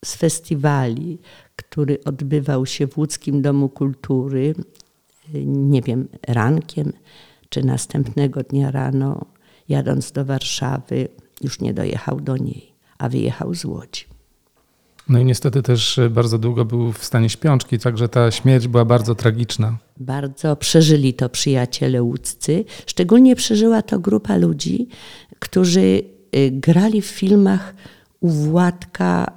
z 0.04 0.16
festiwali, 0.16 1.18
który 1.56 1.98
odbywał 2.04 2.66
się 2.66 2.86
w 2.86 2.98
Łódzkim 2.98 3.42
Domu 3.42 3.68
Kultury, 3.68 4.54
nie 5.44 5.82
wiem, 5.82 6.08
rankiem 6.28 6.92
czy 7.48 7.64
następnego 7.64 8.42
dnia 8.42 8.70
rano, 8.70 9.26
jadąc 9.68 10.12
do 10.12 10.24
Warszawy, 10.24 11.08
już 11.40 11.60
nie 11.60 11.74
dojechał 11.74 12.20
do 12.20 12.36
niej, 12.36 12.72
a 12.98 13.08
wyjechał 13.08 13.54
z 13.54 13.64
Łodzi. 13.64 14.04
No 15.08 15.18
i 15.18 15.24
niestety 15.24 15.62
też 15.62 16.00
bardzo 16.10 16.38
długo 16.38 16.64
był 16.64 16.92
w 16.92 17.04
stanie 17.04 17.28
śpiączki, 17.28 17.78
także 17.78 18.08
ta 18.08 18.30
śmierć 18.30 18.68
była 18.68 18.84
bardzo 18.84 19.14
tragiczna. 19.14 19.78
Bardzo 20.00 20.56
przeżyli 20.56 21.14
to 21.14 21.28
przyjaciele 21.28 22.02
łódzcy. 22.02 22.64
Szczególnie 22.86 23.36
przeżyła 23.36 23.82
to 23.82 23.98
grupa 23.98 24.36
ludzi, 24.36 24.88
którzy 25.38 26.13
grali 26.50 27.02
w 27.02 27.06
filmach 27.06 27.74
u 28.20 28.28
Władka 28.28 29.32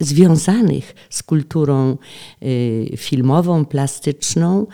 związanych 0.00 0.94
z 1.10 1.22
kulturą 1.22 1.96
filmową, 2.96 3.64
plastyczną, 3.64 4.66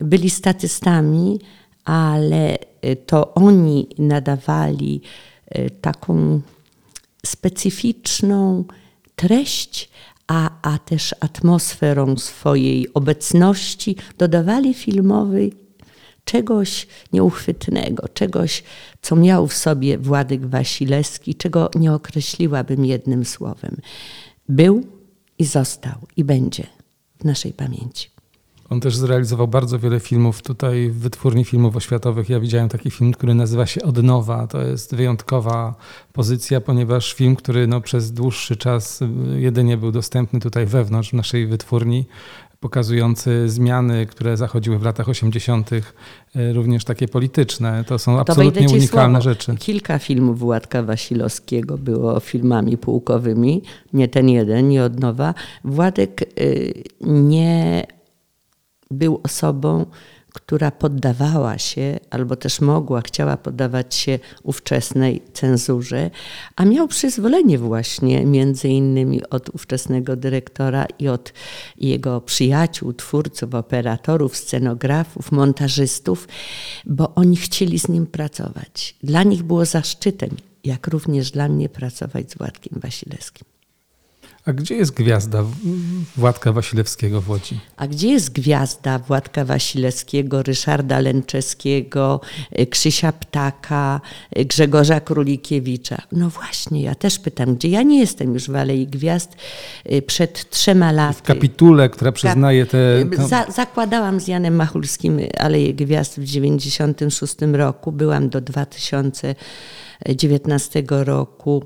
byli 0.00 0.30
statystami, 0.30 1.40
ale 1.84 2.58
to 3.06 3.34
oni 3.34 3.88
nadawali 3.98 5.00
taką 5.80 6.40
specyficzną 7.26 8.64
treść, 9.16 9.90
a, 10.26 10.50
a 10.62 10.78
też 10.78 11.14
atmosferą 11.20 12.16
swojej 12.16 12.94
obecności. 12.94 13.96
Dodawali 14.18 14.74
filmowej 14.74 15.63
czegoś 16.24 16.86
nieuchwytnego, 17.12 18.08
czegoś, 18.08 18.62
co 19.02 19.16
miał 19.16 19.46
w 19.46 19.54
sobie 19.54 19.98
Władek 19.98 20.46
Wasilewski, 20.46 21.34
czego 21.34 21.70
nie 21.74 21.92
określiłabym 21.92 22.84
jednym 22.84 23.24
słowem. 23.24 23.76
Był 24.48 24.86
i 25.38 25.44
został 25.44 25.98
i 26.16 26.24
będzie 26.24 26.66
w 27.20 27.24
naszej 27.24 27.52
pamięci. 27.52 28.14
On 28.70 28.80
też 28.80 28.96
zrealizował 28.96 29.48
bardzo 29.48 29.78
wiele 29.78 30.00
filmów 30.00 30.42
tutaj 30.42 30.90
w 30.90 30.98
Wytwórni 30.98 31.44
Filmów 31.44 31.76
Oświatowych. 31.76 32.28
Ja 32.28 32.40
widziałem 32.40 32.68
taki 32.68 32.90
film, 32.90 33.12
który 33.12 33.34
nazywa 33.34 33.66
się 33.66 33.82
Odnowa. 33.82 34.46
To 34.46 34.62
jest 34.62 34.94
wyjątkowa 34.94 35.74
pozycja, 36.12 36.60
ponieważ 36.60 37.12
film, 37.12 37.36
który 37.36 37.66
no, 37.66 37.80
przez 37.80 38.12
dłuższy 38.12 38.56
czas 38.56 39.00
jedynie 39.36 39.76
był 39.76 39.92
dostępny 39.92 40.40
tutaj 40.40 40.66
wewnątrz 40.66 41.10
w 41.10 41.12
naszej 41.12 41.46
wytwórni, 41.46 42.06
pokazujący 42.64 43.48
zmiany, 43.48 44.06
które 44.06 44.36
zachodziły 44.36 44.78
w 44.78 44.82
latach 44.82 45.08
80., 45.08 45.70
e, 45.72 46.52
również 46.52 46.84
takie 46.84 47.08
polityczne. 47.08 47.84
To 47.86 47.98
są 47.98 48.18
absolutnie 48.20 48.66
to 48.66 48.74
unikalne 48.74 49.22
słowo. 49.22 49.34
rzeczy. 49.34 49.56
Kilka 49.56 49.98
filmów 49.98 50.38
Władka 50.38 50.82
Wasilowskiego 50.82 51.78
było 51.78 52.20
filmami 52.20 52.76
pułkowymi, 52.76 53.62
nie 53.92 54.08
ten 54.08 54.28
jeden, 54.28 54.68
nie 54.68 54.84
od 54.84 55.00
nowa. 55.00 55.34
Władek 55.64 56.22
y, 56.40 56.84
nie 57.00 57.86
był 58.90 59.20
osobą, 59.22 59.86
która 60.34 60.70
poddawała 60.70 61.58
się, 61.58 61.98
albo 62.10 62.36
też 62.36 62.60
mogła, 62.60 63.00
chciała 63.00 63.36
poddawać 63.36 63.94
się 63.94 64.18
ówczesnej 64.42 65.22
cenzurze, 65.32 66.10
a 66.56 66.64
miał 66.64 66.88
przyzwolenie 66.88 67.58
właśnie 67.58 68.26
między 68.26 68.68
innymi 68.68 69.28
od 69.30 69.48
ówczesnego 69.54 70.16
dyrektora 70.16 70.86
i 70.98 71.08
od 71.08 71.32
jego 71.76 72.20
przyjaciół, 72.20 72.92
twórców, 72.92 73.54
operatorów, 73.54 74.36
scenografów, 74.36 75.32
montażystów, 75.32 76.28
bo 76.86 77.14
oni 77.14 77.36
chcieli 77.36 77.78
z 77.78 77.88
nim 77.88 78.06
pracować. 78.06 78.96
Dla 79.02 79.22
nich 79.22 79.42
było 79.42 79.64
zaszczytem, 79.64 80.30
jak 80.64 80.86
również 80.86 81.30
dla 81.30 81.48
mnie 81.48 81.68
pracować 81.68 82.30
z 82.30 82.38
Władkiem 82.38 82.80
Wasilewskim. 82.80 83.53
A 84.46 84.52
gdzie 84.52 84.76
jest 84.76 84.94
gwiazda 84.94 85.44
Władka 86.16 86.52
Wasilewskiego 86.52 87.20
w 87.20 87.30
Łodzi? 87.30 87.60
A 87.76 87.86
gdzie 87.86 88.08
jest 88.08 88.32
gwiazda 88.32 88.98
Władka 88.98 89.44
Wasilewskiego, 89.44 90.42
Ryszarda 90.42 91.00
Lęczeskiego, 91.00 92.20
y, 92.58 92.66
Krzysia 92.66 93.12
Ptaka, 93.12 94.00
y, 94.38 94.44
Grzegorza 94.44 95.00
Królikiewicza? 95.00 96.02
No 96.12 96.30
właśnie, 96.30 96.82
ja 96.82 96.94
też 96.94 97.18
pytam, 97.18 97.54
gdzie? 97.54 97.68
Ja 97.68 97.82
nie 97.82 98.00
jestem 98.00 98.34
już 98.34 98.50
w 98.50 98.56
Alei 98.56 98.86
Gwiazd 98.86 99.36
y, 99.92 100.02
przed 100.02 100.50
trzema 100.50 100.92
laty. 100.92 101.18
W 101.18 101.22
kapitule, 101.22 101.88
która 101.88 102.12
przyznaje 102.12 102.66
te... 102.66 102.78
Za, 103.28 103.46
zakładałam 103.52 104.20
z 104.20 104.28
Janem 104.28 104.56
Machulskim 104.56 105.20
Aleję 105.38 105.74
Gwiazd 105.74 106.12
w 106.12 106.26
1996 106.26 107.36
roku. 107.52 107.92
Byłam 107.92 108.28
do 108.28 108.40
2019 108.40 110.82
roku 110.88 111.64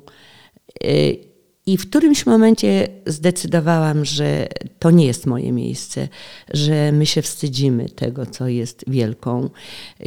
i 1.68 1.76
w 1.76 1.90
którymś 1.90 2.26
momencie 2.26 2.88
zdecydowałam, 3.06 4.04
że 4.04 4.48
to 4.78 4.90
nie 4.90 5.06
jest 5.06 5.26
moje 5.26 5.52
miejsce, 5.52 6.08
że 6.52 6.92
my 6.92 7.06
się 7.06 7.22
wstydzimy 7.22 7.88
tego, 7.88 8.26
co 8.26 8.48
jest 8.48 8.84
wielką 8.86 9.50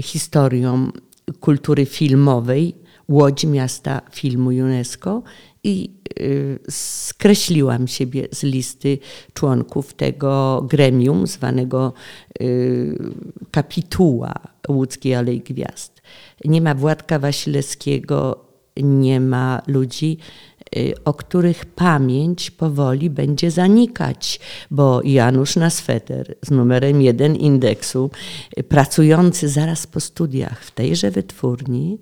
historią 0.02 0.92
kultury 1.40 1.86
filmowej 1.86 2.76
Łodzi, 3.10 3.48
miasta 3.48 4.02
filmu 4.12 4.50
UNESCO 4.50 5.24
i 5.64 5.92
y, 6.20 6.60
skreśliłam 6.70 7.88
siebie 7.88 8.28
z 8.32 8.44
listy 8.44 8.98
członków 9.34 9.94
tego 9.94 10.62
gremium 10.70 11.28
zwanego 11.28 11.94
y, 12.42 12.98
kapituła 13.52 14.34
Łódzkiej 14.70 15.16
Alei 15.16 15.40
Gwiazd. 15.40 16.02
Nie 16.46 16.62
ma 16.62 16.76
Władka 16.76 17.20
Wasilewskiego, 17.20 18.46
nie 18.78 19.20
ma 19.20 19.62
ludzi, 19.68 20.18
o 21.06 21.14
których 21.14 21.66
pamięć 21.66 22.52
powoli 22.52 23.10
będzie 23.10 23.52
zanikać, 23.52 24.40
bo 24.72 25.02
Janusz 25.04 25.56
Nasweter 25.56 26.36
z 26.46 26.52
numerem 26.52 27.02
jeden 27.02 27.36
indeksu, 27.36 28.12
y, 28.60 28.64
pracujący 28.64 29.50
zaraz 29.50 29.88
po 29.88 30.00
studiach 30.00 30.64
w 30.64 30.72
tejże 30.72 31.12
wytwórni, 31.12 31.98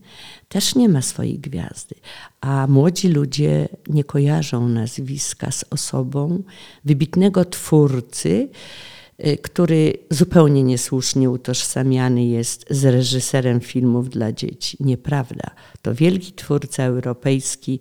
też 0.48 0.76
nie 0.76 0.90
ma 0.90 1.02
swojej 1.02 1.40
gwiazdy. 1.40 1.96
A 2.42 2.68
młodzi 2.68 3.08
ludzie 3.08 3.70
nie 3.88 4.04
kojarzą 4.04 4.68
nazwiska 4.68 5.52
z 5.52 5.66
osobą 5.70 6.44
wybitnego 6.86 7.46
twórcy, 7.46 8.50
Y, 8.50 8.99
który 9.42 9.94
zupełnie 10.10 10.64
niesłusznie 10.64 11.30
utożsamiany 11.30 12.26
jest 12.26 12.66
z 12.70 12.86
reżyserem 12.86 13.60
filmów 13.60 14.10
dla 14.10 14.32
dzieci. 14.32 14.78
Nieprawda. 14.80 15.52
To 15.82 15.96
wielki 15.96 16.32
twórca 16.34 16.84
europejski, 16.84 17.80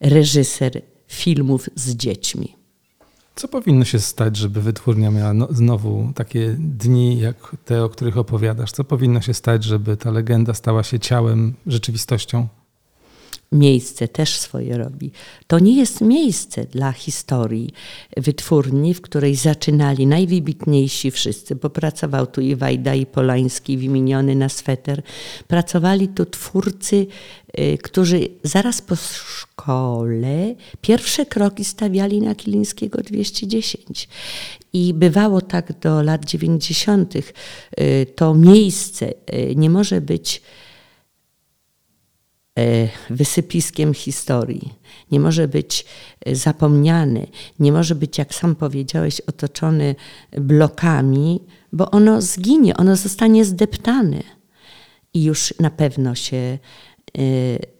reżyser 0.00 0.82
filmów 1.08 1.68
z 1.74 1.94
dziećmi. 1.94 2.56
Co 3.34 3.48
powinno 3.48 3.84
się 3.84 3.98
stać, 3.98 4.36
żeby 4.36 4.62
wytwórnia 4.62 5.10
miała 5.10 5.34
no, 5.34 5.48
znowu 5.50 6.12
takie 6.14 6.56
dni, 6.58 7.18
jak 7.18 7.56
te, 7.64 7.84
o 7.84 7.88
których 7.88 8.18
opowiadasz? 8.18 8.72
Co 8.72 8.84
powinno 8.84 9.20
się 9.20 9.34
stać, 9.34 9.64
żeby 9.64 9.96
ta 9.96 10.10
legenda 10.10 10.54
stała 10.54 10.82
się 10.82 10.98
ciałem, 10.98 11.54
rzeczywistością? 11.66 12.48
Miejsce 13.52 14.08
też 14.08 14.38
swoje 14.38 14.78
robi. 14.78 15.10
To 15.46 15.58
nie 15.58 15.76
jest 15.76 16.00
miejsce 16.00 16.64
dla 16.64 16.92
historii 16.92 17.70
wytwórni, 18.16 18.94
w 18.94 19.00
której 19.00 19.34
zaczynali 19.34 20.06
najwybitniejsi 20.06 21.10
wszyscy, 21.10 21.54
bo 21.56 21.70
pracował 21.70 22.26
tu 22.26 22.40
i 22.40 22.56
Wajda, 22.56 22.94
i 22.94 23.06
Polański, 23.06 23.78
wymieniony 23.78 24.34
na 24.34 24.48
sweter. 24.48 25.02
Pracowali 25.48 26.08
tu 26.08 26.26
twórcy, 26.26 27.06
y, 27.58 27.78
którzy 27.82 28.28
zaraz 28.42 28.82
po 28.82 28.96
szkole 28.96 30.54
pierwsze 30.80 31.26
kroki 31.26 31.64
stawiali 31.64 32.20
na 32.20 32.34
Kilińskiego 32.34 32.98
210. 32.98 34.08
I 34.72 34.94
bywało 34.94 35.40
tak 35.40 35.78
do 35.78 36.02
lat 36.02 36.24
90. 36.24 37.14
Y, 37.16 38.06
to 38.16 38.34
miejsce 38.34 39.12
y, 39.34 39.54
nie 39.56 39.70
może 39.70 40.00
być 40.00 40.42
wysypiskiem 43.10 43.94
historii. 43.94 44.74
Nie 45.10 45.20
może 45.20 45.48
być 45.48 45.84
e, 46.26 46.34
zapomniany, 46.34 47.26
nie 47.58 47.72
może 47.72 47.94
być, 47.94 48.18
jak 48.18 48.34
sam 48.34 48.56
powiedziałeś, 48.56 49.20
otoczony 49.20 49.94
blokami, 50.32 51.40
bo 51.72 51.90
ono 51.90 52.22
zginie, 52.22 52.76
ono 52.76 52.96
zostanie 52.96 53.44
zdeptane. 53.44 54.22
I 55.14 55.24
już 55.24 55.54
na 55.60 55.70
pewno 55.70 56.14
się 56.14 56.36
e, 56.36 56.58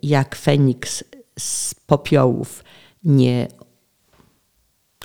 jak 0.02 0.36
Feniks 0.36 1.04
z 1.38 1.74
popiołów 1.74 2.64
nie 3.04 3.48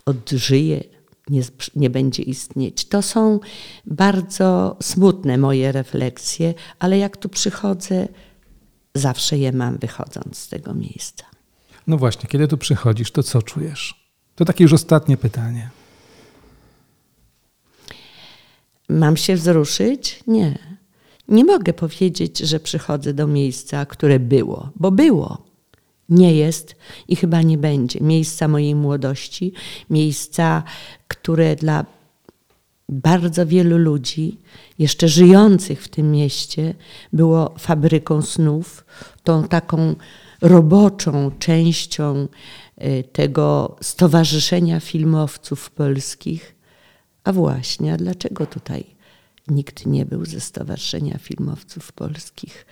odżyje, 0.05 0.83
nie, 1.29 1.41
nie 1.75 1.89
będzie 1.89 2.23
istnieć. 2.23 2.85
To 2.85 3.01
są 3.01 3.39
bardzo 3.85 4.77
smutne 4.81 5.37
moje 5.37 5.71
refleksje, 5.71 6.53
ale 6.79 6.97
jak 6.97 7.17
tu 7.17 7.29
przychodzę, 7.29 8.07
zawsze 8.95 9.37
je 9.37 9.51
mam 9.51 9.77
wychodząc 9.77 10.37
z 10.37 10.47
tego 10.47 10.73
miejsca. 10.73 11.25
No 11.87 11.97
właśnie, 11.97 12.29
kiedy 12.29 12.47
tu 12.47 12.57
przychodzisz, 12.57 13.11
to 13.11 13.23
co 13.23 13.41
czujesz? 13.41 14.05
To 14.35 14.45
takie 14.45 14.63
już 14.63 14.73
ostatnie 14.73 15.17
pytanie. 15.17 15.69
Mam 18.89 19.17
się 19.17 19.35
wzruszyć? 19.35 20.23
Nie. 20.27 20.59
Nie 21.27 21.45
mogę 21.45 21.73
powiedzieć, 21.73 22.39
że 22.39 22.59
przychodzę 22.59 23.13
do 23.13 23.27
miejsca, 23.27 23.85
które 23.85 24.19
było, 24.19 24.69
bo 24.75 24.91
było. 24.91 25.45
Nie 26.09 26.35
jest 26.35 26.75
i 27.07 27.15
chyba 27.15 27.41
nie 27.41 27.57
będzie. 27.57 27.99
Miejsca 28.01 28.47
mojej 28.47 28.75
młodości, 28.75 29.53
miejsca, 29.89 30.63
które 31.07 31.55
dla 31.55 31.85
bardzo 32.89 33.45
wielu 33.45 33.77
ludzi, 33.77 34.37
jeszcze 34.79 35.07
żyjących 35.07 35.83
w 35.83 35.87
tym 35.87 36.11
mieście, 36.11 36.73
było 37.13 37.55
fabryką 37.59 38.21
snów, 38.21 38.85
tą 39.23 39.47
taką 39.47 39.95
roboczą 40.41 41.31
częścią 41.39 42.27
y, 42.83 43.03
tego 43.11 43.75
Stowarzyszenia 43.81 44.79
Filmowców 44.79 45.69
Polskich. 45.69 46.55
A 47.23 47.33
właśnie, 47.33 47.93
a 47.93 47.97
dlaczego 47.97 48.45
tutaj 48.45 48.85
nikt 49.47 49.85
nie 49.85 50.05
był 50.05 50.25
ze 50.25 50.39
Stowarzyszenia 50.39 51.17
Filmowców 51.17 51.91
Polskich? 51.91 52.65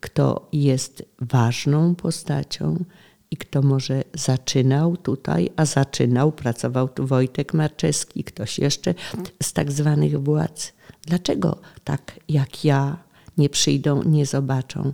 Kto 0.00 0.48
jest 0.52 1.04
ważną 1.20 1.94
postacią 1.94 2.84
i 3.30 3.36
kto 3.36 3.62
może 3.62 4.04
zaczynał 4.14 4.96
tutaj, 4.96 5.50
a 5.56 5.64
zaczynał, 5.64 6.32
pracował 6.32 6.88
tu 6.88 7.06
Wojtek 7.06 7.54
Marczewski, 7.54 8.24
ktoś 8.24 8.58
jeszcze 8.58 8.94
z 9.42 9.52
tak 9.52 9.72
zwanych 9.72 10.22
władz. 10.22 10.72
Dlaczego 11.06 11.58
tak 11.84 12.20
jak 12.28 12.64
ja 12.64 12.96
nie 13.38 13.48
przyjdą, 13.48 14.02
nie 14.02 14.26
zobaczą, 14.26 14.92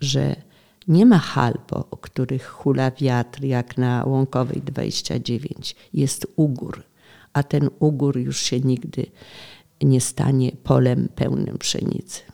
że 0.00 0.36
nie 0.88 1.06
ma 1.06 1.18
hal, 1.18 1.54
po 1.66 1.84
których 1.84 2.46
hula 2.46 2.90
wiatr 2.90 3.44
jak 3.44 3.78
na 3.78 4.04
Łąkowej 4.04 4.62
29. 4.64 5.76
Jest 5.92 6.26
ugór, 6.36 6.82
a 7.32 7.42
ten 7.42 7.70
ugór 7.78 8.18
już 8.18 8.40
się 8.40 8.60
nigdy 8.60 9.06
nie 9.82 10.00
stanie 10.00 10.52
polem 10.64 11.08
pełnym 11.14 11.58
pszenicy. 11.58 12.33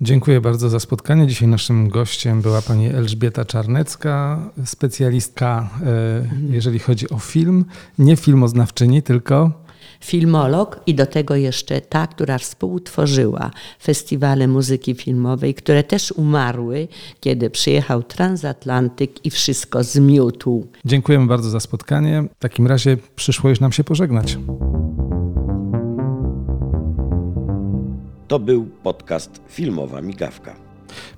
Dziękuję 0.00 0.40
bardzo 0.40 0.68
za 0.68 0.80
spotkanie. 0.80 1.26
Dzisiaj 1.26 1.48
naszym 1.48 1.88
gościem 1.88 2.42
była 2.42 2.62
pani 2.62 2.86
Elżbieta 2.86 3.44
Czarnecka, 3.44 4.42
specjalistka, 4.64 5.70
e, 5.86 6.28
jeżeli 6.50 6.78
chodzi 6.78 7.10
o 7.10 7.18
film. 7.18 7.64
Nie 7.98 8.16
filmoznawczyni, 8.16 9.02
tylko 9.02 9.52
filmolog 10.00 10.80
i 10.86 10.94
do 10.94 11.06
tego 11.06 11.36
jeszcze 11.36 11.80
ta, 11.80 12.06
która 12.06 12.38
współtworzyła 12.38 13.50
festiwale 13.82 14.48
muzyki 14.48 14.94
filmowej, 14.94 15.54
które 15.54 15.84
też 15.84 16.12
umarły, 16.12 16.88
kiedy 17.20 17.50
przyjechał 17.50 18.02
transatlantyk 18.02 19.26
i 19.26 19.30
wszystko 19.30 19.84
zmiótł. 19.84 20.66
Dziękujemy 20.84 21.26
bardzo 21.26 21.50
za 21.50 21.60
spotkanie. 21.60 22.24
W 22.38 22.42
takim 22.42 22.66
razie 22.66 22.96
przyszło 23.16 23.50
już 23.50 23.60
nam 23.60 23.72
się 23.72 23.84
pożegnać. 23.84 24.38
To 28.28 28.38
był 28.38 28.64
podcast 28.82 29.40
Filmowa 29.48 30.00
Migawka. 30.00 30.54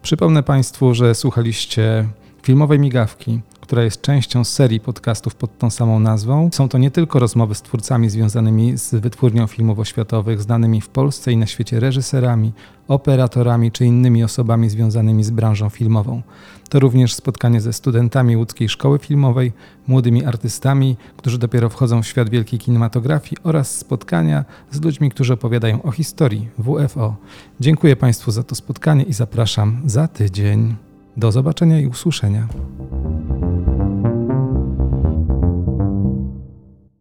Przypomnę 0.03 0.43
Państwu, 0.43 0.95
że 0.95 1.15
słuchaliście 1.15 2.09
filmowej 2.43 2.79
migawki, 2.79 3.41
która 3.71 3.83
jest 3.83 4.03
częścią 4.03 4.45
serii 4.45 4.81
podcastów 4.81 5.35
pod 5.35 5.59
tą 5.59 5.71
samą 5.71 6.01
nazwą. 6.01 6.51
Są 6.53 6.69
to 6.69 6.79
nie 6.79 6.91
tylko 6.91 7.19
rozmowy 7.19 7.55
z 7.55 7.63
twórcami 7.63 8.11
związanymi 8.11 8.79
z 8.79 8.95
wytwórnią 8.95 9.47
filmów 9.47 9.79
oświatowych, 9.79 10.43
znanymi 10.43 10.81
w 10.81 10.89
Polsce 10.89 11.33
i 11.33 11.37
na 11.37 11.47
świecie 11.47 11.81
reżyserami, 11.81 12.53
operatorami 12.89 13.73
czy 13.73 13.87
innymi 13.87 14.25
osobami 14.25 14.71
związanymi 14.71 15.25
z 15.25 15.31
branżą 15.31 15.69
filmową. 15.69 16.23
To 16.69 16.81
również 16.81 17.15
spotkanie 17.15 17.61
ze 17.61 17.73
studentami 17.73 18.37
łódzkiej 18.37 18.69
szkoły 18.69 18.99
filmowej, 18.99 19.53
młodymi 19.87 20.25
artystami, 20.25 20.97
którzy 21.17 21.39
dopiero 21.39 21.69
wchodzą 21.69 22.03
w 22.03 22.07
świat 22.07 22.31
wielkiej 22.31 22.59
kinematografii 22.59 23.37
oraz 23.43 23.79
spotkania 23.79 24.45
z 24.71 24.81
ludźmi, 24.81 25.11
którzy 25.11 25.33
opowiadają 25.33 25.83
o 25.83 25.91
historii 25.91 26.49
WFO. 26.59 27.17
Dziękuję 27.61 27.97
Państwu 27.97 28.31
za 28.31 28.43
to 28.43 28.55
spotkanie 28.55 29.03
i 29.03 29.13
zapraszam 29.13 29.83
za 29.85 30.09
tydzień. 30.09 30.77
Do 31.17 31.33
zobaczenia 31.33 31.81
i 31.81 31.87
usłyszenia. 31.87 32.49